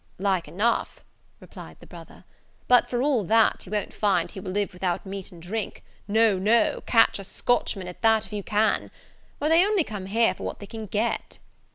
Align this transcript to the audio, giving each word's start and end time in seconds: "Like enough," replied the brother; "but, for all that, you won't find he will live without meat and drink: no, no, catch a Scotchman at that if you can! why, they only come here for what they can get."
"Like 0.17 0.47
enough," 0.47 1.05
replied 1.39 1.77
the 1.79 1.85
brother; 1.85 2.23
"but, 2.67 2.89
for 2.89 3.03
all 3.03 3.23
that, 3.25 3.67
you 3.67 3.71
won't 3.71 3.93
find 3.93 4.31
he 4.31 4.39
will 4.39 4.49
live 4.51 4.73
without 4.73 5.05
meat 5.05 5.31
and 5.31 5.39
drink: 5.39 5.83
no, 6.07 6.39
no, 6.39 6.81
catch 6.87 7.19
a 7.19 7.23
Scotchman 7.23 7.87
at 7.87 8.01
that 8.01 8.25
if 8.25 8.33
you 8.33 8.41
can! 8.41 8.89
why, 9.37 9.47
they 9.47 9.63
only 9.63 9.83
come 9.83 10.07
here 10.07 10.33
for 10.33 10.41
what 10.41 10.57
they 10.57 10.65
can 10.65 10.87
get." 10.87 11.37